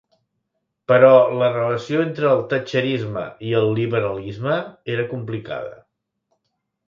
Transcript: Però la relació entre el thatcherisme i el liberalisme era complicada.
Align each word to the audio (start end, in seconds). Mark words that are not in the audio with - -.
Però 0.91 1.09
la 1.41 1.49
relació 1.57 1.99
entre 2.05 2.31
el 2.37 2.39
thatcherisme 2.53 3.25
i 3.49 3.53
el 3.59 3.69
liberalisme 3.81 4.57
era 4.95 5.05
complicada. 5.13 5.77